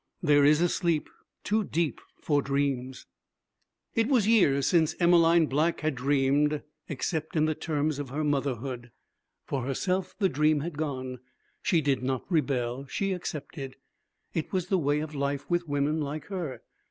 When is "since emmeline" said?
4.65-5.45